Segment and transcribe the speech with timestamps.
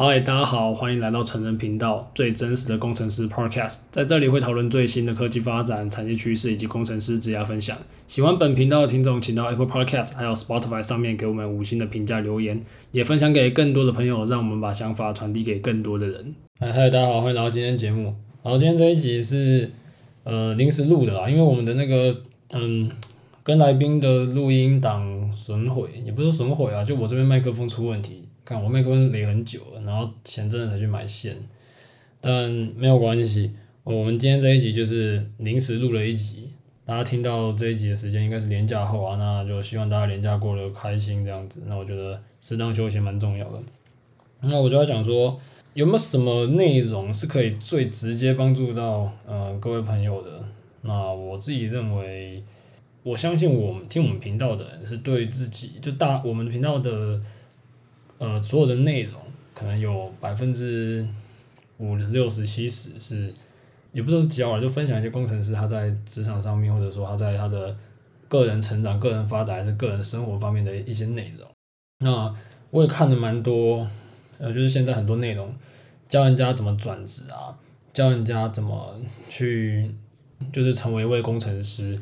[0.00, 7.76] 嗨，大家好，欢迎来到成人频道最真实的工程师 Podcast，在这里会讨论最新的科技发展、产业趋势以及工程师职业分享。
[8.06, 16.32] 喜欢本频道的听众，请到 Apple Podcast 还有 Spotify 上面给我们五星的评价留言，也分享给更多的朋友，让我们把想法传递给更多的人。
[16.60, 18.14] 嗨，嗨，大家好，欢迎来到今天节目。
[18.44, 19.68] 然后今天这一集是
[20.22, 22.16] 呃临时录的啦，因为我们的那个
[22.52, 22.88] 嗯
[23.42, 28.27] 跟来宾的录音档损毁，也不是损毁啊，就我这边麦克风出问题。
[28.48, 31.36] 看我麦克风雷很久了，然后前阵子才去买线，
[32.18, 33.50] 但没有关系。
[33.84, 36.48] 我们今天这一集就是临时录了一集，
[36.86, 41.64] 大家听到这一集的时间应该是连假后啊，那就希望大家连假过得开心这样子。
[41.68, 43.60] 那我觉得适当休息蛮重要的。
[44.40, 45.38] 那我就要讲说，
[45.74, 50.42] 有没有什么内容是可以最直接帮助到呃各位朋友的？
[50.80, 52.42] 那我自己认为，
[53.02, 57.20] 我相信我们听我们频道的人是对自己就大我们频道的。
[58.18, 59.20] 呃，所有的内容
[59.54, 61.06] 可能有百分之
[61.78, 63.32] 五六十七十是，
[63.92, 67.76] 也不是说教啊，就分享一些工程师他在职场上面，或者说他在他的
[68.28, 71.48] 个人成长、个人发展还是个人生活方面的一些内容。
[72.00, 72.34] 那
[72.70, 73.88] 我也看了蛮多，
[74.38, 75.54] 呃，就是现在很多内容
[76.08, 77.56] 教人家怎么转职啊，
[77.92, 79.94] 教人家怎么去，
[80.52, 82.00] 就是成为一位工程师。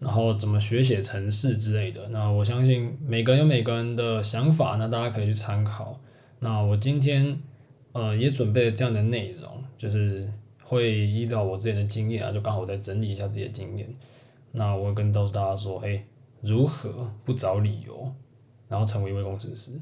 [0.00, 6.00] 然后怎么学写程式之类的，那我相信每个人有每个人的想法，那大家可以去参考。
[6.40, 7.36] 那我今天
[7.92, 10.32] 呃也准备了这样的内容，就是
[10.62, 13.92] 会依照我自己的经验啊，就刚好我再整理一下自己的经验。
[14.52, 16.04] 那我跟告诉大家说，哎，
[16.42, 18.12] 如何不找理由，
[18.68, 19.72] 然后成为一位工程师？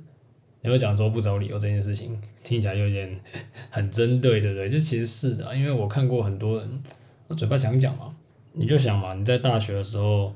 [0.62, 3.20] 你会讲说不找理由这件事情，听起来有点
[3.68, 4.70] 很针对，对不对？
[4.70, 6.82] 就其实是的，因为我看过很多人，
[7.28, 8.15] 我嘴巴讲讲嘛。
[8.58, 10.34] 你就想嘛，你在大学的时候，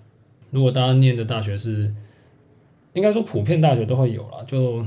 [0.51, 1.93] 如果大家念的大学是，
[2.93, 4.85] 应该说普遍大学都会有啦，就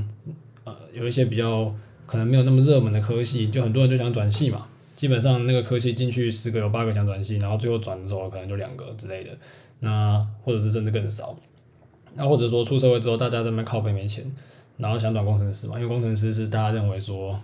[0.62, 1.74] 呃有一些比较
[2.06, 4.66] 可能没有那么热门的科系，就很多人就想转系嘛。
[4.94, 9.30] 基本上那个科系进去十个有八个想转系，然后最后转的时候可能就两个之类的，
[9.80, 11.36] 那或者是甚至更少。
[12.14, 14.24] 那或者说出社会之后，大家在那边靠背没钱，
[14.76, 17.36] 然后想转工程师嘛，因为工程师是大家认为说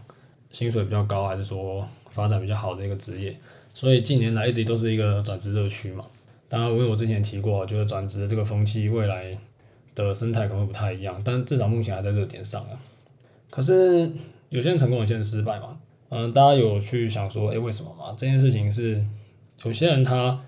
[0.53, 3.37] 薪水比较高，还是说发展比较好的一个职业。
[3.73, 6.05] 所以近年来一直都是一个转职热区嘛。
[6.49, 9.39] 当然，因为我之前提过，就是转职的这个风气，未来
[9.95, 12.79] 的生态可能会不太一样，但至少目前还在热点上啊。
[13.49, 14.11] 可是
[14.49, 15.79] 有些人成功，有些人失败嘛。
[16.09, 18.13] 嗯，大家有去想说，诶、欸，为什么嘛？
[18.17, 19.01] 这件事情是
[19.63, 20.45] 有些人他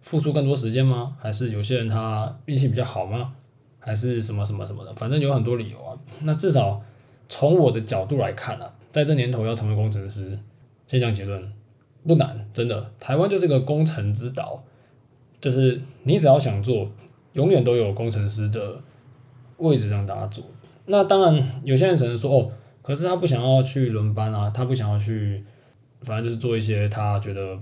[0.00, 1.16] 付出更多时间吗？
[1.20, 3.34] 还是有些人他运气比较好吗？
[3.80, 4.92] 还是什么什么什么的？
[4.94, 5.98] 反正有很多理由啊。
[6.20, 6.80] 那至少
[7.28, 10.38] 从我的角度来看啊，在这年头要成为工程师，
[10.86, 11.52] 先讲结论。
[12.06, 12.90] 不难，真的。
[12.98, 14.64] 台湾就是个工程之岛，
[15.40, 16.90] 就是你只要想做，
[17.34, 18.80] 永远都有工程师的
[19.58, 20.44] 位置让大家做。
[20.86, 22.50] 那当然，有些人只能说哦，
[22.82, 25.44] 可是他不想要去轮班啊，他不想要去，
[26.00, 27.56] 反正就是做一些他觉得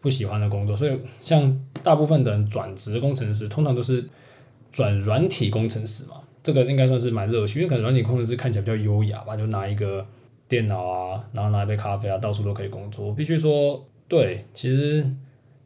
[0.00, 0.74] 不喜欢的工作。
[0.74, 4.08] 所以，像大部分的人转职工程师，通常都是
[4.72, 6.16] 转软体工程师嘛。
[6.42, 10.06] 这个应该算是蛮热血，因为可能软体工程师看起来比较优雅吧，就拿一个。
[10.46, 13.06] 电脑啊，然后拿一杯咖啡啊，到处都可以工作。
[13.06, 15.04] 我必须说，对，其实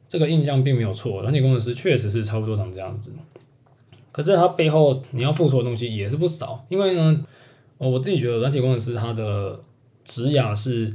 [0.09, 1.21] 这个印象并没有错。
[1.22, 3.12] 软体工程师确实是差不多长这样子，
[4.12, 6.65] 可是它背后你要付出的东西也是不少。
[6.69, 7.25] 因为呢，
[7.78, 9.61] 我自己觉得软体工程师他的
[10.05, 10.95] 职涯是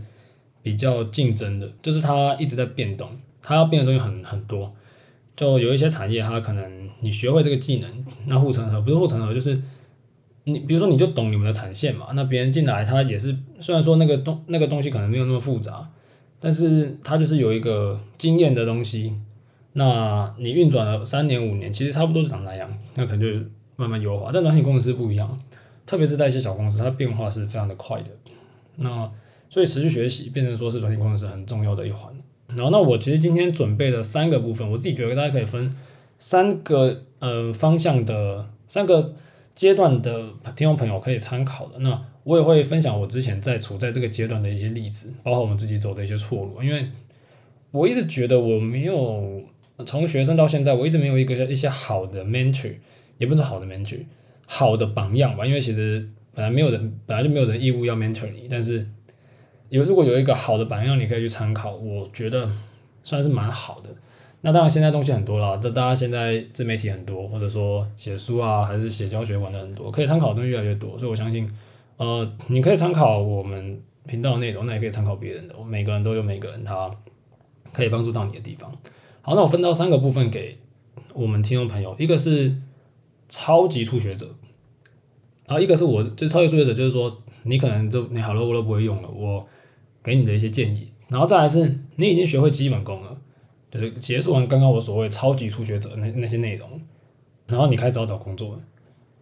[0.61, 3.09] 比较竞争的，就是他一直在变动，
[3.41, 4.73] 他要变的东西很很多。
[5.35, 9.61] 就有一些产业，它可能你学会这个技能，那护城河不是护城河，就是。
[10.45, 12.07] 你比如说，你就懂你们的产线嘛？
[12.15, 15.89] 那别人进来，他也是虽然说那个东那个东西可能没有那么复杂，
[16.37, 19.17] 但是他就是有一个经验的东西。
[19.71, 24.31] 那你运转了三年五年，其实差不多是长那样，那可能就慢慢优化。
[24.33, 25.39] 但软体公司不一样，
[25.85, 28.09] 特别是在一些小公司，它变化是非常的快的。
[28.75, 29.09] 那
[29.49, 32.13] 所以持续学习变成说是软体工程师很重要的一环。
[32.49, 35.73] 然后，那我其实今天准备了三个部分，我自己觉得大家可以分
[36.19, 39.15] 三个呃方向的三个。
[39.55, 46.63] 阶段的听众朋友可以参考的，那我也会分享我之前在处在这个阶段的一些例子，包括我们自己走的一些错路。
[46.63, 46.89] 因为
[47.71, 49.41] 我一直觉得我没有
[49.85, 52.73] 从学生到现在，我一直没有一个一些好的 mentor，
[53.17, 53.99] 也不是好的 mentor，
[54.45, 55.45] 好的榜样吧。
[55.45, 58.87] 因为其实本来没有人，本来就没有人义务要 mentor 你，但是
[59.69, 62.49] 有如果有一个好的榜样，你可以去参考，我觉得
[63.03, 63.89] 算是蛮好的。
[64.45, 71.49] 那当然，现在东西很多啦，这大家现在自媒体很多，或者说写书啊，还是写教学玩的很多，可以参考的东西越来越多，所以我相信，
[71.95, 76.91] 呃，你可以参考我们频道内容，那也可以参考别人的，我每个人都有每个人他
[77.71, 78.69] 可以帮助到你的地方。
[79.21, 80.57] 好，那我分到三个部分给
[81.13, 82.53] 我们听众朋友，一个是
[83.29, 84.27] 超级初学者，
[85.47, 89.47] 然后一个是我就超级初学者，就是说你可能就你好多我都不会用了，我
[90.03, 90.89] 给你的一些建议。
[91.07, 93.17] 然后再来是你已经学会基本功了，
[93.73, 96.69] 就是结束完刚刚我所谓超级初学者那那些内容，
[97.47, 98.59] 然后你开始要找工作。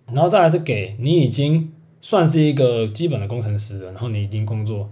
[0.07, 1.71] 然后再来是给你已经
[2.01, 4.89] 算是一个基本的工程师了，然后你已经工作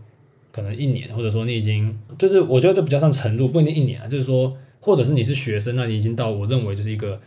[0.50, 7.20] 可能一年，或者说你已经就是我觉得这比较像程度，不一定一年啊，就是说或者是你是学生，那你已经到我认为就是一个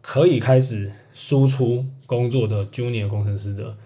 [0.00, 3.76] 可以开始输出工作的 junior 工程师的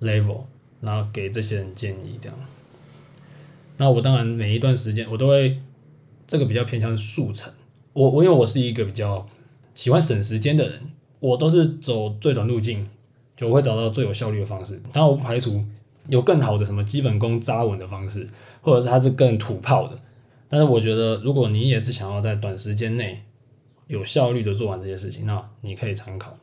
[0.00, 0.42] level，
[0.80, 2.38] 然后给这些人建议这样。
[3.78, 5.58] 那我当然每一段时间我都会
[6.32, 7.52] 这个比较偏向速成，
[7.92, 9.26] 我我因为我是一个比较
[9.74, 10.80] 喜欢省时间的人。
[11.20, 12.88] 我都是走最短路径，
[13.36, 14.82] 就会找到最有效率的方式。
[14.92, 15.64] 当然，我不排除
[16.08, 18.28] 有更好的什么基本功扎稳的方式，
[18.60, 19.96] 或者是它是更土炮的。
[20.48, 23.22] 但是，我觉得如果你也是想要在短时间内
[23.86, 26.36] 有效率的做完这些事情，那你可以参考。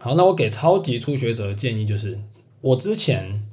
[0.00, 2.18] 好，那我给超级初学者的建议就是，
[2.62, 3.46] 我之前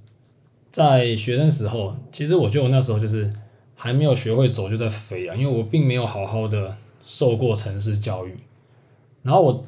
[0.72, 3.32] 在学生时候，其实我觉得我那时候就是
[3.76, 6.76] 还没有学会走就在飞啊，因为我并没有好好的
[7.06, 8.38] 受过城市教育，
[9.22, 9.66] 然后我。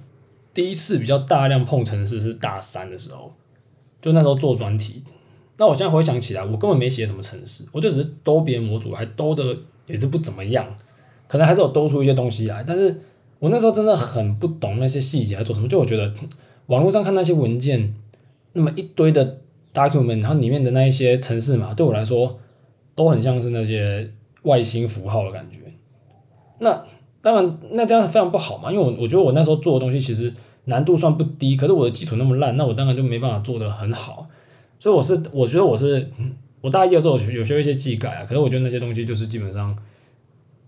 [0.55, 3.33] 第一次比较大量碰城市是大三的时候，
[4.01, 5.03] 就那时候做专题。
[5.57, 9.53] 那我现在回想起来，我根本没写什么城市，我就只是兜别人模组，还兜的
[9.85, 10.65] 也是不怎么样，
[11.27, 12.63] 可能还是有兜出一些东西来。
[12.65, 13.01] 但是
[13.39, 15.67] 我那时候真的很不懂那些细节，还做什么？
[15.67, 16.13] 就我觉得
[16.67, 17.93] 网络上看那些文件，
[18.53, 19.39] 那么一堆的
[19.73, 22.39] document，然后里面的那一些城市嘛，对我来说
[22.95, 24.09] 都很像是那些
[24.43, 25.59] 外星符号的感觉。
[26.59, 26.83] 那
[27.21, 30.33] 当然，那这样非常不好嘛，因为我我觉得我那时候做的东西其实。
[30.67, 34.27] 难度算不低，可是我的基础那么烂，那我当然就没办法做得很好。
[34.79, 36.09] 所以我是，我觉得我是，
[36.59, 39.77] 我大一的时候有学一些技改啊，可是我觉得那些东西就是基本上，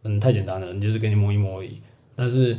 [0.03, 1.81] 嗯，太简单了，你就是给你摸一摸而已。
[2.13, 2.55] 但是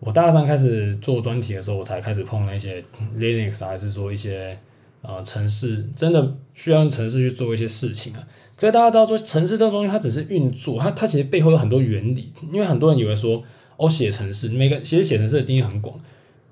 [0.00, 2.82] 我大三开始做专题的时候，我才开始碰那些
[3.18, 4.58] Linux 还是说一些
[5.02, 8.26] 呃程式，真的需要用程式去做一些事情啊。
[8.56, 13.42] 可是大家知道说城市这种东西它只是运作，它它其实背后有很多原理，因为很多人以为说
[13.76, 15.98] 哦写城市，每个其实写城市的定义很广。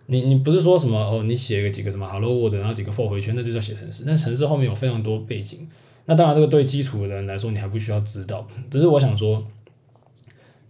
[0.06, 1.22] 你你不是说什么哦？
[1.24, 4.04] 你写个几个什么 Hello World，然后几个 for 回圈，那就叫写城市。
[4.06, 5.66] 但城市后面有非常多背景。
[6.04, 8.46] 那当然，这个对基础的人来说，你还不需要知道。
[8.70, 9.42] 只是我想说，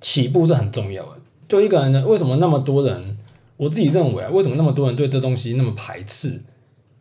[0.01, 1.17] 起步是很重要的。
[1.49, 3.19] 就一个人呢，为什么那么多人？
[3.57, 6.43] 我自己认为啊，为什么那么多人对这东西那么排斥？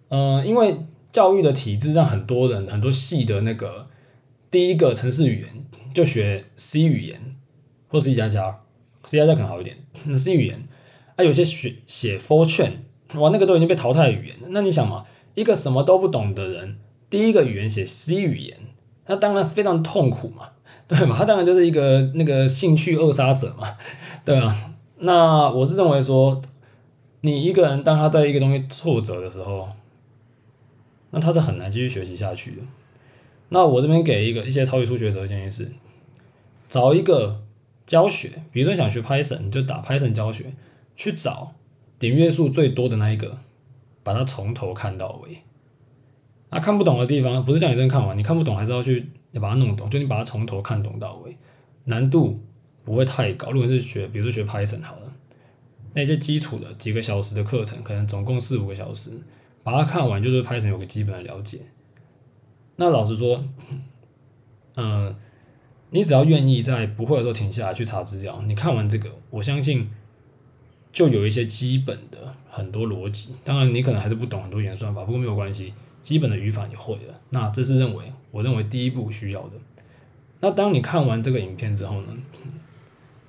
[0.09, 0.75] 嗯、呃，因为
[1.11, 3.87] 教育的体制让很多人很多系的那个
[4.53, 5.65] 第一个程式语言
[5.95, 7.19] 就学 C 语言
[7.87, 8.59] 或 C 加加
[9.03, 9.77] ，C 加加可能好一点。
[10.15, 10.67] C 语言。
[11.15, 12.73] 啊，有些学写 Fortran，
[13.15, 14.35] 哇，那个都已经被淘汰语言。
[14.49, 16.77] 那你想嘛，一个什么都不懂的人，
[17.09, 18.59] 第一个语言写 C 语言，
[19.07, 20.49] 那当然非常痛苦嘛，
[20.87, 21.15] 对嘛？
[21.17, 23.75] 他当然就是一个那个兴趣扼杀者嘛，
[24.23, 24.75] 对啊。
[24.99, 26.39] 那我是认为说，
[27.21, 29.69] 你一个人当他在一个东西挫折的时候，
[31.09, 32.61] 那他是很难继续学习下去的。
[33.49, 35.71] 那我这边给一个一些超级初学者的建议是，
[36.67, 37.43] 找一个
[37.85, 40.53] 教学，比如说想学 Python，你就打 Python 教学。
[40.95, 41.55] 去找
[41.97, 43.39] 点阅数最多的那一个，
[44.03, 45.39] 把它从头看到尾。
[46.51, 51.35] 啊，看不懂的地方不是叫你真看完，你看不懂还是要去要把它弄懂，就你把它从头看懂到尾，
[51.85, 52.39] 难度
[52.85, 53.49] 不会太高。
[53.51, 55.11] 如果是学，比如说学 Python 好了，
[55.95, 59.19] 那些基础的几个小时的课程，可能总共四五个小时，
[59.63, 61.61] 把它看完就是 Python 有个基本的了解。
[62.75, 63.43] 那老实说，
[64.75, 65.15] 嗯、
[65.91, 69.89] 你只要愿意在不会的时候停下来去查资料，你看完这个，我相信。
[70.91, 77.19] 就有一些基本的很多逻辑，当然你可能还是不懂很多演算法，不过没有关系，基本的语法你会了。
[77.31, 79.53] 那这是认为我认为第一步需要的。
[80.39, 82.15] 那当你看完这个影片之后呢，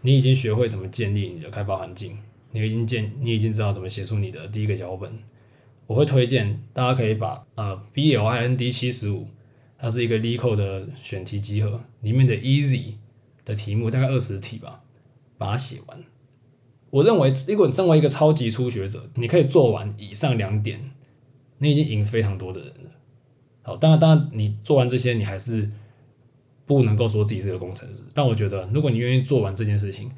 [0.03, 2.19] 你已经学会怎么建立你的开发环境，
[2.51, 5.11] 你已经建，你已经知道怎么写出你的第一个脚本。
[5.87, 9.27] 我会推荐大家可以把呃 Blind 七十五，
[9.79, 12.95] 它是一个 Leeco 的选题集合里面的 Easy
[13.45, 14.83] 的题目，大概二十题吧，
[15.37, 16.03] 把它写完。
[16.91, 20.93] 我认为，如果你身为一个超级初学者，你可以做完以上两点，
[21.59, 22.91] 你已经赢非常多的人了。
[23.63, 25.71] 好，当然，当然，你做完这些，你还是
[26.65, 28.03] 不能够说自己是个工程师。
[28.15, 30.11] 但我觉得，如果你愿意做完这件事情，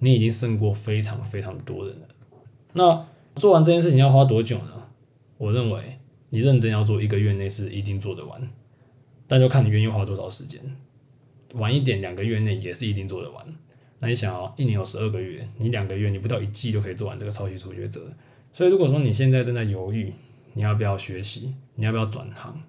[0.00, 2.08] 你已经胜过非常非常多人了。
[2.74, 3.06] 那
[3.36, 4.77] 做完这件事情要花多久呢？
[5.38, 5.98] 我认为，
[6.30, 8.50] 你认真要做一个月内是一定做得完，
[9.26, 10.60] 但就看你愿意花多少时间。
[11.54, 13.46] 晚一点，两个月内也是一定做得完。
[14.00, 18.12] 那你想哦，一年有十二个月，你两个月，你不到一季就可以做完这个超级初学者。
[18.52, 20.12] 所以如果说你现在正在犹豫，
[20.54, 22.60] 你要不要学习，你要不要转行，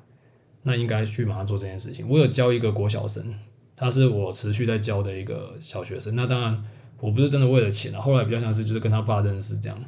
[0.64, 2.08] 那应该去马上做这件事情。
[2.08, 3.34] 我有教一个国小生，
[3.76, 6.16] 他是我持续在教的一个小学生。
[6.16, 6.66] 那当然，
[7.00, 9.86] 我不是真的为了钱啊，后来比较像是就是跟他爸认识这样。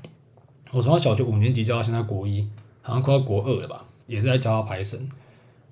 [0.72, 2.48] 我从他小学五年级教到现在国一，
[2.82, 5.10] 好像快要国二了吧，也是在教他 Python。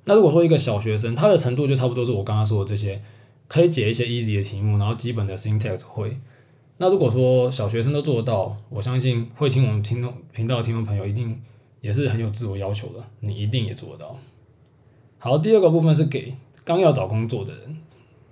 [0.06, 3.02] 那如果说一个小学生，他的程度就差不多是我刚刚说的这些，
[3.48, 6.20] 可以解一些 easy 的题目，然后基本的 syntax 会。
[6.78, 11.40] 那如果说小学生都做得到，我相信会听我们听众频道的听众朋友一定
[11.82, 14.18] 也是很有自我要求的，你一定也做得到。
[15.18, 17.78] 好，第二个部分是给刚要找工作的人，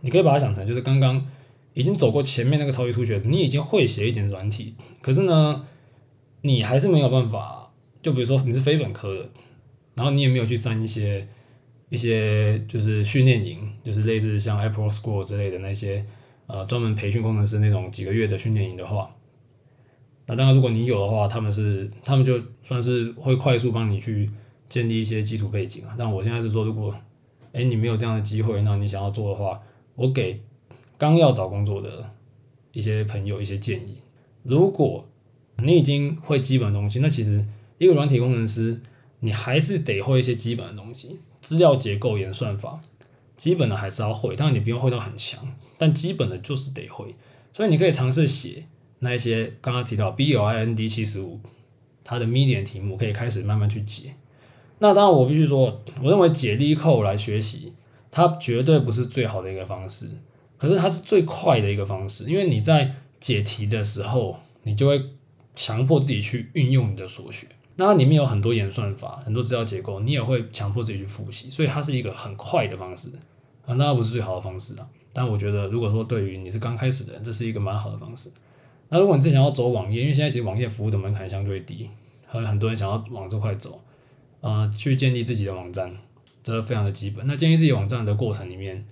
[0.01, 1.27] 你可以把它想成就是刚刚
[1.73, 5.65] 已经走过前面那个超级出血，你已经会写一点软体，可是呢，
[6.41, 7.66] 你还是没有办法，
[8.07, 9.29] 就比如说你是非本科的，
[9.95, 11.27] 然后你也没有去上一些。
[11.89, 16.05] 一些就是训练营，就是类似像 Apple School 之类的那些，
[16.45, 19.15] 呃，专门培训工程师那种几个月的训练营的话，
[20.25, 24.29] 那当然如果你有的话，他们是他们就算是会快速帮你去
[24.67, 25.95] 建立一些基础背景啊。
[25.97, 26.93] 但我现在是说，如果
[27.53, 29.57] 哎你没有这样的机会，那你想要做的话，
[29.95, 30.41] 我给
[30.97, 32.11] 刚要找工作的
[32.73, 34.01] 一些朋友一些建议：
[34.43, 35.07] 如果
[35.63, 37.45] 你已经会基本东西，那其实
[37.77, 38.81] 一个软体工程师，
[39.19, 41.19] 你还是得会一些基本的东西。
[41.39, 42.81] 资料结构、演算法，
[43.35, 47.15] 基本的还是要会，当然你不用会到很强，但基本的就是得会。
[47.53, 48.65] 所以你可以尝试写
[48.99, 51.39] 那一些刚刚提到 BLIND 七十五，
[52.03, 54.15] 它的 medium 题目可以开始慢慢去解。
[54.79, 57.73] 那当然我必须说，我认为解题后来学习，
[58.11, 60.09] 它绝对不是最好的一个方式，
[60.57, 65.01] 可是它是最快的一个方式，因为你在解题的时候，你就会
[65.55, 67.47] 强迫自己去运用你的所学。
[67.79, 73.11] 那它里面有很多演算法，很多资料结构，你也会强迫自己去复习，所以它是一个很快的方式
[73.65, 73.75] 啊。
[73.75, 78.31] 那不是最好的方式啊，但我觉得如果说对于你是刚开始的人，这是一个蛮好的方式。
[78.89, 81.87] 那如果你真想要走网页，因为现在其实网页服务的门槛相对低，
[82.25, 83.79] 还有很多人想要往这块走，
[84.41, 85.95] 呃，去建立自己的网站，
[86.41, 87.23] 这非常的基本。
[87.27, 88.85] 那建立自己网站的过程里面，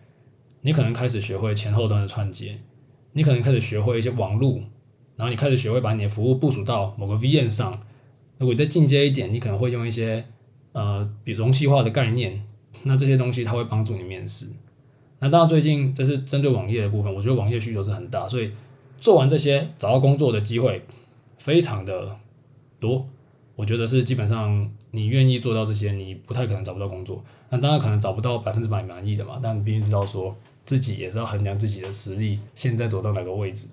[0.62, 2.60] 你可能开始学会前后端的串接，
[3.14, 4.62] 你可能开始学会一些网路，
[5.16, 7.82] 然后你开始学会把你的服务部署到某个 VM 上。
[8.38, 10.26] 如果你再进阶一点，你可能会用一些
[10.74, 12.44] 呃，比容器化的概念，
[12.84, 14.48] 那这些东西它会帮助你面试。
[15.20, 18.52] 那当然，最近这是针对网页的部分，我觉得网页需求是很大，所以
[19.00, 20.86] 做完这些找到工作的机会
[21.38, 22.18] 非常的
[22.80, 23.08] 多。
[23.56, 27.24] 我觉得是基本上你愿意做到这些，你不太可能找不到工作。
[27.50, 33.70] 那当然可能找不到百分之百满意的嘛，但你毕竟知道说自己也是要衡量自己的实力，现在走到哪个位置。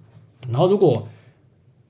[0.49, 1.09] 然后如果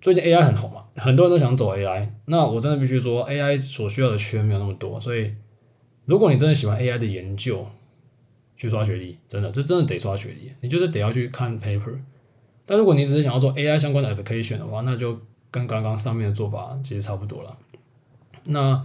[0.01, 2.09] 最近 AI 很红嘛，很多人都想走 AI。
[2.27, 5.35] 那我真的必须说，AI 所需要的圈没有那么多，所以
[6.05, 7.67] 如果你真的喜欢 AI 的研究，
[8.57, 11.99] 去刷学历，真的，这真的得刷学历，你就是得要去看 paper。
[12.65, 15.19] 但如果你只是想要做 AI 相关的 application 的话，那就
[15.51, 17.57] 跟刚刚上面的做法其实差不多了。
[18.45, 18.85] 那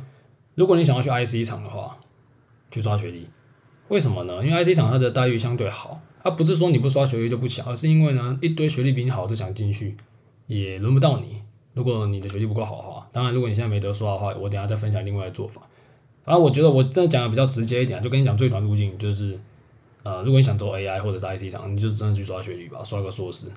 [0.55, 1.97] 如果你想要去 IC 厂的话，
[2.71, 3.27] 去刷学历，
[3.89, 4.45] 为什么呢？
[4.45, 9.97] 因为 IC 厂它的待遇相对好，它不是说你不刷学历就不强，而是因为呢，一堆学历比你好都想进去。
[10.47, 11.41] 也轮不到你。
[11.77, 15.61] 如果你的学历不够好的话，当然，如果你现在没得刷的话，我等下再分享另外的做法。
[16.25, 19.39] 反正我觉得我真的讲的比较直接一点，就跟你讲最短路径就是，
[20.01, 23.49] 呃，如果你想走 AI 或者是 IT 厂，你就真的去刷学历吧，刷个硕士。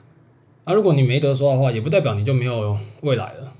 [0.64, 3.54] 啊，如果你没得刷的话，也不代表你就没有未来了，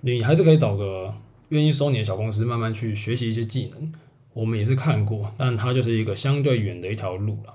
[0.00, 1.14] 你还是可以找个
[1.50, 3.92] 愿意收你的小公司，慢慢去学习一些技能。
[4.32, 7.54] 我们也是看过，但它就是一个相对远的一条路了。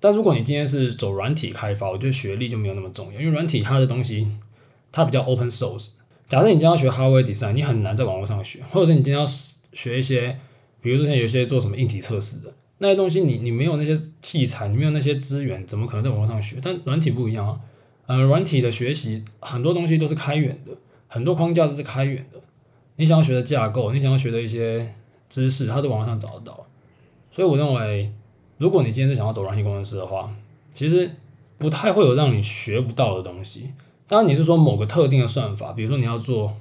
[0.00, 4.26] 但如果你今天是走软体开发，我觉得学历就没有那么重要，因为软体它的东西
[4.92, 5.92] 它比较 open source。
[6.26, 9.26] 假设你今天要学 hardware design，你很难在网络上学， 或者是你今天要
[9.72, 10.38] 学一些，
[10.80, 16.58] 比如说像有些做什么硬体测试的那些东西你，你你没有那些器材，你没有那些资源，怎么可能在网络上学？
[16.62, 17.60] 但软体不一样啊，
[18.06, 20.72] 呃，软体的学习很多东西都是开源的，
[21.06, 22.40] 很多框架都是开源的。
[22.96, 24.94] 你想要学的架构，你想要学的一些
[25.28, 26.66] 知识，它在网络上找得到。
[27.30, 28.12] 所以我认为。
[28.60, 30.34] 如果你今天是想要走软体工程师的话，
[30.72, 31.08] 其实
[31.58, 33.70] 不太会有让你学不到的东西。
[34.08, 36.56] 当然，你是说某个特定的算法，比如说你要做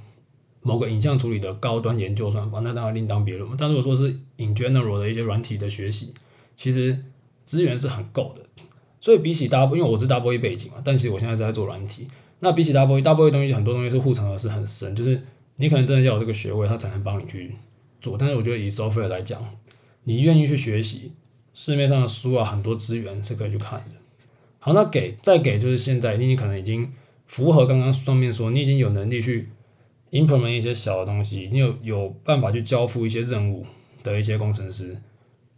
[0.62, 3.50] 某个影像处理的高端研究算法，那当然另当别论。
[3.58, 6.14] 但如果说是 in general 的一些软体的学习，
[6.56, 7.06] 其实
[7.46, 8.44] 资源是很够的。
[9.00, 12.08] 所以比起 W，因为我是 W E 背景嘛，但其实我现在是在做软体。
[12.42, 15.22] 那比起 double E，double E 东西很多东西是护城河是很深，就是
[15.56, 17.56] 你可能真的要有这个学位，他才能帮你去
[18.02, 18.18] 做。
[18.18, 19.42] 但是我觉得以 software 来讲，
[20.04, 21.14] 你愿意去学习。
[21.54, 23.92] 市面上的书啊，很多资源是可以去看的。
[24.60, 26.92] 好，那给再给就是现在，你可能已经
[27.28, 29.50] 符合刚刚上面说，你已经有能力去
[30.12, 33.66] implement 一些小的东西，你有有办法去交付一些任务
[34.02, 35.00] 的一些工程师。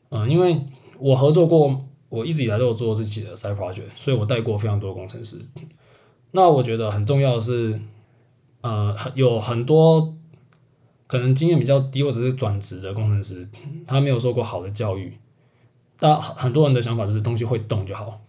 [0.09, 0.59] 嗯，因为
[0.97, 5.37] 我合作过，我一直以来都有做自己的 side project，所以我带过非常多工程师。
[6.31, 7.79] 那我觉得很重要的是，
[8.61, 10.15] 呃，有很多
[11.07, 13.47] 可能经验比较低或者是转职的工程师，
[13.85, 15.13] 他没有受过好的教育。
[15.99, 18.21] 但很多人的想法就是东西会动就好。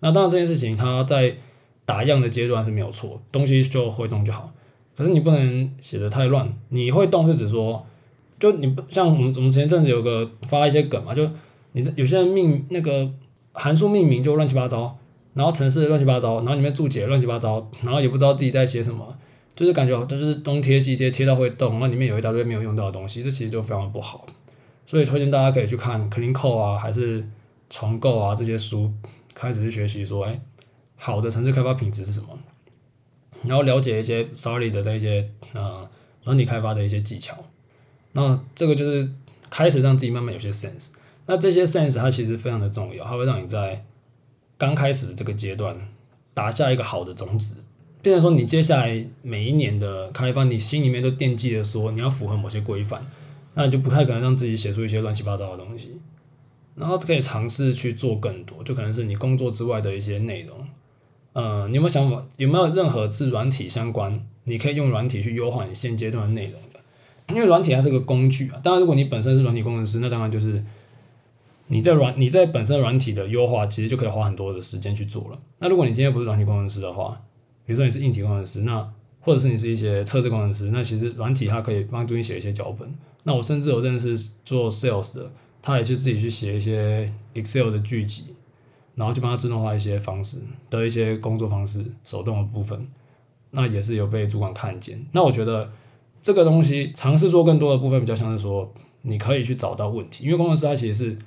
[0.00, 1.36] 那当然这件事情，他在
[1.84, 4.52] 打样的阶段是没有错，东西就会动就好。
[4.96, 6.52] 可是你不能写的太乱。
[6.68, 7.86] 你会动是指说，
[8.38, 11.28] 就你不像我们我们前阵子有个发一些梗嘛，就
[11.72, 13.10] 你的有些人命那个
[13.52, 14.98] 函数命名就乱七八糟，
[15.34, 19.16] 然后程式乱七八糟，然后里面注解乱七八糟，然后也不知道自己在写什么，
[19.56, 24.26] 就是感觉就是东贴西贴贴到会动，那里面有一大堆没有用到的东西，这其实就非常的不好。
[24.86, 27.24] 所以推荐大家可以去看 Clean Code 啊，还是
[27.70, 28.92] 重构啊这些书，
[29.34, 30.40] 开始去学习说，哎，
[31.02, 32.38] 好的城市开发品质是什么？
[33.42, 35.88] 然后了解一些 Solid 的一些呃
[36.24, 37.42] 软体开发的一些技巧，
[38.12, 39.10] 那这个就是
[39.48, 40.96] 开始让自己慢慢有些 sense。
[41.24, 43.82] 那这些 sense 它其实非常的重要，它会让你在
[44.58, 45.88] 刚开始的这个阶段
[46.34, 47.64] 打下一个好的种子。
[48.02, 53.10] 变成说你接下来每一年的开发，你心里面都惦记着说你要符合某些规范，
[53.54, 55.98] 那你就不太可能让自己写出一些乱七八糟的东西。
[56.76, 60.66] 然后可以尝试去做更多，就可能是你工作之外的一些内容。
[61.32, 62.26] 呃，你有没有想法？
[62.36, 64.26] 有没有任何是软体相关？
[64.44, 66.80] 你可以用软体去优化你现阶段的内容的？
[67.34, 68.60] 因为软体它是个工具啊。
[68.62, 70.64] 当然，如果你本身是软体工程师，那当然就是
[71.68, 75.38] 你在软你在本身软体的优化，其实就可以花很多的时间去做了。
[75.58, 77.20] 那如果你今天不是软体工程师的话，
[77.64, 82.90] 比如说你是硬体工程师，那或者是你是一些测试工程师，那其实软体它可以帮助你写一些脚本。
[83.22, 85.30] 那我甚至有认识做 sales 的，
[85.62, 88.34] 他也去自己去写一些 Excel 的剧集。
[89.00, 92.86] 然后就帮他自动化一些方式的一些工作方式，手动的部分，
[93.52, 95.06] 那也是有被主管看见。
[95.12, 95.70] 那我觉得
[96.20, 101.18] 这个东西尝试做更多的部分，比较像是说你可以去找到问题，因为工程师他其实是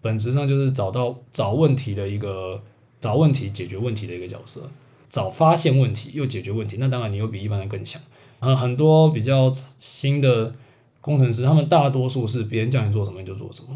[0.00, 2.60] 本质上就是找到找问题的一个
[2.98, 4.68] 找问题解决问题的一个角色，
[5.08, 8.02] 找发现问题又解决问题，那当然你又比一般人更强。
[8.40, 10.52] 嗯，很多比较新的
[11.00, 13.68] 工程师，他们大多数是别人叫你做什么你就做什么。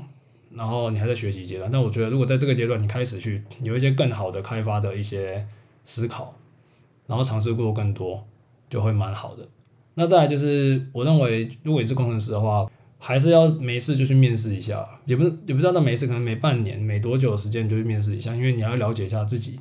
[0.57, 5.47] 然后你还在学习阶段，但我觉得如果在这个阶段你开始去有一些更好的开发的一些
[5.85, 6.35] 思考，
[7.07, 8.27] 然后尝试过更多，
[8.71, 9.49] 就会蛮好的。
[9.95, 19.61] 那再来就是，我认为如果你是工程师的话，还是要没事就去面试一下，也不是也不知道那没事，可能每半年、每多久的时间就去面试一下，因为你要了解一下自己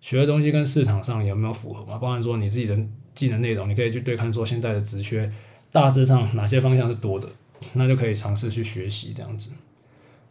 [0.00, 1.98] 学的东西跟市场上有没有符合嘛。
[1.98, 2.78] 包含说你自己的
[3.12, 5.30] 技能内容，你可以去对看说现在的职缺
[5.72, 7.28] 大致上哪些方向是多的，
[7.72, 9.56] 那就可以尝试去学习这样子。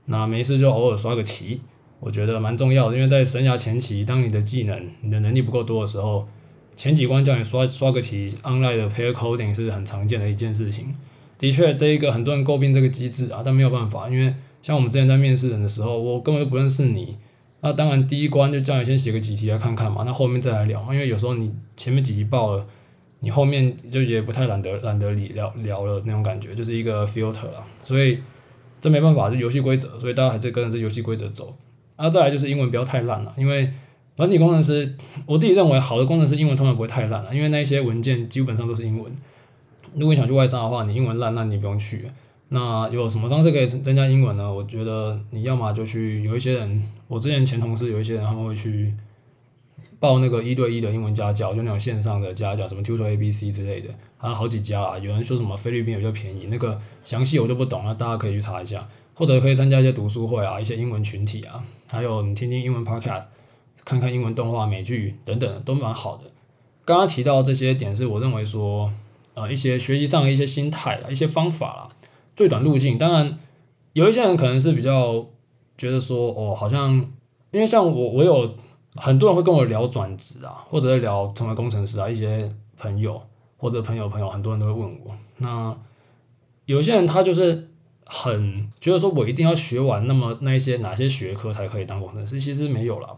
[0.06, 1.62] 那没事就偶尔刷个题，
[2.00, 6.28] 我觉得蛮重要的，因为在生涯前期，当你的技能、你的能力不够多的时候，
[6.76, 10.96] 前几关叫你刷刷个题，online 的 pair coding 是很常见的一件事情。
[11.40, 17.18] 的确，这一个很多人诟病这个机制啊，但没有办法，因为像我们之前在面试人的时候，我根本就不认识你，
[17.62, 22.68] 那当然第一关就叫你先写个几题来看看嘛，那后面再来聊嘛，因为有时候你前面几题爆了，
[23.22, 28.20] 你后面就也不太懒得懒得理聊聊了那种感觉，就是一个 filter 了，所以。
[28.82, 31.56] 这没办法，就游戏规则，所以大家还是跟着这游戏规则走。
[31.96, 33.72] 啊，再来就是英文不要太烂了，因为
[34.16, 39.12] 软体工程师，我自己认为好的工程师英文通常不会太烂了，因为那些文件基本上都是英文。
[39.94, 42.06] 如果你想去外商的话，你英文烂，那你不用去。
[42.50, 44.54] 那有什么方式可以增加英文呢？
[44.54, 48.94] 我觉得你要么就去，有一些人，我之前前同事有一些人他们会去。
[50.06, 55.00] 报那个一对一的英文家教，就那种线上的家教，什么 Tutor ABC 之类的，还有好几家啊。
[55.00, 63.24] 有人说什么菲律宾比较便宜，那个详细我就不懂了，大家可以去查一下，或者可以参加一些读书会啊，一些英文群体啊，还有你听听英文 Podcast，
[63.84, 66.26] 看看英文动画、美剧等等，都蛮好的。
[66.86, 68.94] 刚刚提到这些点，是我认为说，
[69.34, 71.88] 呃，一些学习上的一些心态啦，一些方法啦，
[72.36, 72.96] 最短路径。
[72.96, 73.40] 当然，
[73.94, 75.26] 有一些人可能是比较
[75.76, 76.94] 觉得说，哦，好像
[77.50, 78.56] 因为像我，我有。
[78.96, 83.22] 很多人会跟我聊转职啊，或者聊成为工程师啊，一些朋友
[83.58, 85.14] 或者朋友朋友，很多人都会问我。
[85.38, 85.76] 那
[86.66, 87.72] 有些人他就是
[88.06, 92.40] 很觉得说，我一定要学完那么那一些哪些学科才可以当工程师？
[92.40, 93.10] 其实没有啦。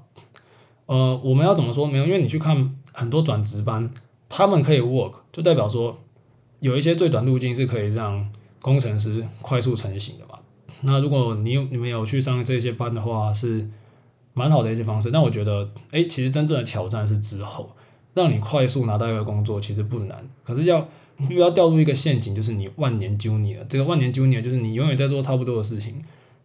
[0.87, 2.05] 呃，我们要怎么说没有？
[2.05, 3.91] 因为你去看很多转职班，
[4.27, 5.95] 他们可以 work，就代表说
[6.59, 8.27] 有一些最短路径是可以让
[8.61, 10.39] 工程师快速成型的吧。
[10.81, 13.69] 那如果你有你们有去上这些班的话，是。
[14.37, 17.75] 蛮好的一些方式，但我觉得，哎，其实真正的挑战是之后，
[18.13, 26.03] 让你快速拿到一个工作其实不难，可是要你不要掉入一个陷阱，就是你万年 Junior，这个万年 Junior 就是你永远在做差不多的事情，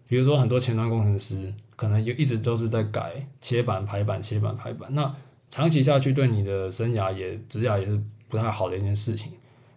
[0.09, 5.15] 比如说很多前端工程师可能就一直都是在改切板排板切板排板，那
[5.51, 9.33] 长期下去对你的生涯也职涯也是不太好的一件事情，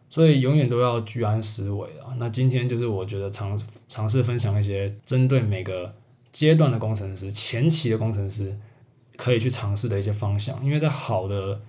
[0.10, 2.16] 所以永远都要居安思危啊。
[2.18, 5.94] 那今天就是我觉得尝尝试分享一些针对每个。
[6.36, 8.54] 阶段的工程师，前期的工程师
[9.16, 11.62] 可以去尝试的一些方向，因为在好的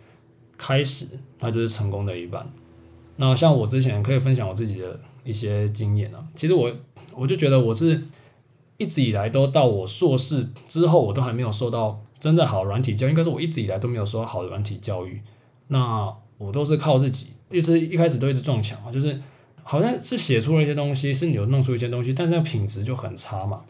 [0.58, 2.44] 开始，它就是成功的一半。
[3.14, 6.72] 那像我之前可以分享我自己的一些经验啊，其实我
[7.14, 8.02] 我就觉得我是
[8.76, 15.22] 一直以来都到我硕士之后，我都还没有受到真正好的软体教育，应该是我一直以来都没有受到好的软体教育。
[15.68, 19.22] 那我都是靠自己，一直一开始都一直撞墙啊，就是
[19.62, 23.64] 好像是写出了一些东西，是你有弄出一些东西，但是那品质就很差嘛。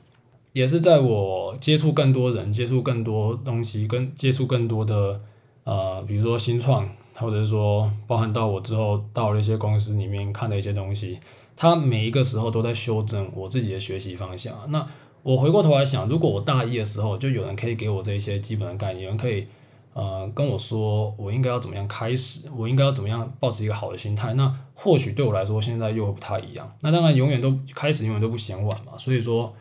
[0.56, 5.20] 也是在我接触更多人、接触更多东西、跟接触更多的
[5.64, 11.18] 呃，比如说新创，或者是说包含到我之后到了一些公司里面看的一些东西，
[11.54, 14.54] 它每一个时候都在修正我自己的学习方向。
[14.68, 14.88] 那
[15.22, 19.46] 我回过头来想，如果我大一的时候就有人可以给我这一些基本的概念，有人可以
[19.92, 26.74] 呃跟我说我应该要怎么样开始，我应该要怎么样保持一个好的心态，那或许对我来说现在又不太一样。
[26.80, 28.96] 那当然永远都开始，永远都不嫌晚嘛。
[28.96, 29.54] 所以说，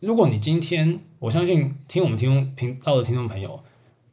[0.00, 3.62] 如果你今天我相信听我们听众频道的听众朋友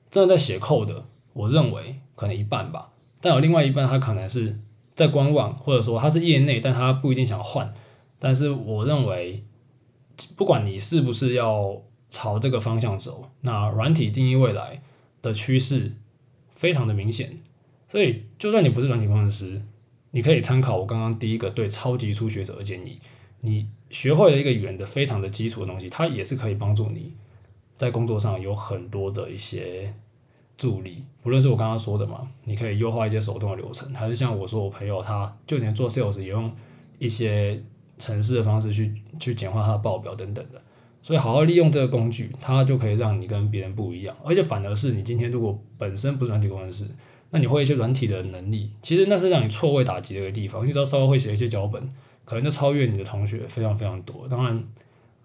[0.10, 2.92] 真的在写 code 的，我认为可能一半吧，
[3.22, 4.60] 但有另外一半他可能是
[4.94, 7.74] 在观望，或者说他是业内，但他不一定想换。
[8.20, 9.44] 但是我认为。
[10.38, 14.80] 不管你是不是要朝这个方向走，那软体定义未来
[15.24, 15.94] 的趋势
[16.52, 17.36] 非常的明显，
[17.88, 19.64] 所以就算你不是软体工程师，
[20.12, 23.00] 你可以参考我刚刚第一个对超级初学者的建议，
[23.44, 27.14] 你学会了一个语言的非常的基础的东西，它也是可以帮助你
[27.78, 29.94] 在工作上有很多的一些
[30.58, 36.52] 助力，不论是我刚刚说的嘛，你可以优化一些手动的流程，还是像我说我朋友他就连做 sales 也用
[36.98, 37.64] 一些。
[38.00, 40.60] 程式的方式去去简化它的报表等等的，
[41.04, 44.14] 所以好好利用这个工具，它就可以让你跟别人不一样。
[44.26, 46.88] 而且反而是你今天如果本身不是软体工程师，
[47.30, 50.66] 那你会一些软体的能力，其实那是让你错位打击的一个地方。
[50.66, 51.88] 你只要稍微会写一些脚本，
[52.26, 54.28] 可能就超越你的同学非常非常多。
[54.28, 54.64] 当然，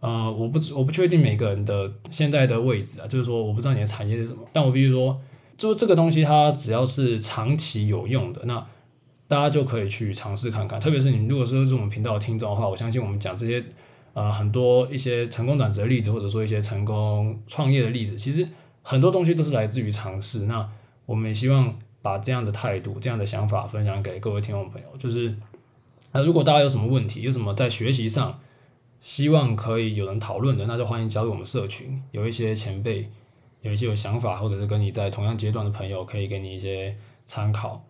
[0.01, 5.21] 呃，我不我不确定每个人的现在的位置啊，就是说我不知道你的产业是什么，但我必须说，
[5.57, 8.67] 就这个东西它只要是长期有用的那。
[9.31, 13.63] 大家就可以去尝试看看，特别是你如果说是我们频道听众的话，我相信我们讲这些
[14.15, 18.49] 呃很多一些成功转折的例子，或者说一些成功创业的例子，其实
[18.81, 20.47] 很多东西都是来自于尝试。
[20.47, 20.67] 那
[21.05, 24.89] 我们也希望把这样的态度、这样的想法分享给各位听众朋友。
[24.97, 25.37] 就是
[26.13, 28.41] 那如果大家有什么问题，有什么在学习上
[29.01, 32.03] 希望可以有人讨论的，那就欢迎加入我们社群。
[32.13, 33.11] 有一些前辈
[33.61, 37.85] 有一些有想法，或者是跟你在同样阶段的朋友，可以给你一些参考。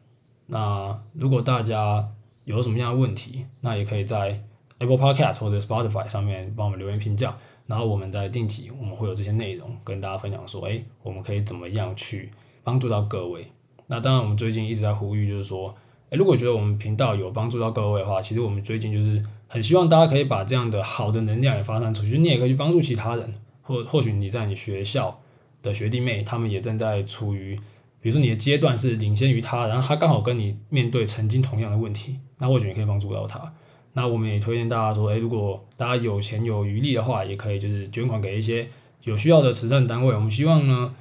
[0.47, 2.09] 那如果大家
[2.45, 4.43] 有什么样的问题，那也可以在
[4.79, 12.31] Apple Podcast 或者 Spotify 上面帮我们留言评价，然后我们在定期我们会有这些内容跟大家分享，说，哎，我们可以怎么样去
[12.65, 13.47] 帮助到各位。
[13.87, 15.75] 那当然，我们最近一直在呼吁，就是说，
[16.11, 25.21] 哎，如果觉得我们频道有帮助到各位的话，其实我们最近就是很希望大家可以把这样的好的能量也发散出去，你也可以去帮助其他人，或或许你在你学校
[25.63, 27.59] 的学弟妹，他们也正在处于。
[28.01, 33.53] 比如说你的阶段是领先于他，然后他刚好跟你面对曾经同样的问题，那或许你可以帮助到他。
[33.95, 38.69] 那我们也推荐大家说，诶，如果大家有钱有余力的话，也可以就是捐款给一些
[39.03, 40.15] 有需要的慈善单位。
[40.15, 40.95] 我们希望呢，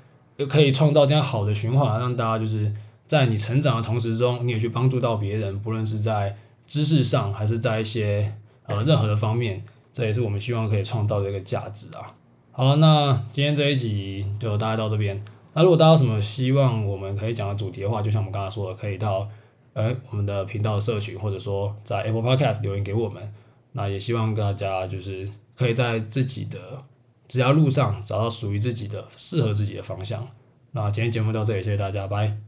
[0.49, 2.73] 可以创造这样好的循环，让大家就是
[3.07, 12.13] 在你成长的同时中，你也去帮助到别人，不论是在知识上还是在一些呃任何的方面，这也是我们希望可以创造的一个价值啊。
[12.51, 15.23] 好，那今天这一集就大概到这边。
[15.53, 19.27] 那如果大家有什么希望我们可以讲的主题的话，就像我们刚才说的，可以到
[19.73, 23.33] 呃我们的频道的社群，或者说在 Apple Podcast 留言给我们。
[23.73, 26.83] 那也希望大家就是可以在自己的
[27.27, 30.27] 职涯路上找到属于自己的适合自己的方向。
[30.71, 32.46] 那今天节目到这里，谢谢大家，拜。